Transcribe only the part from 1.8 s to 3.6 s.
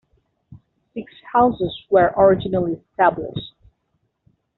were originally established.